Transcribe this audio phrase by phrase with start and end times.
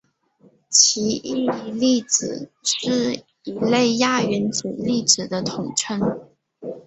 [0.67, 6.01] 奇异粒子是一类亚原子粒子的统称。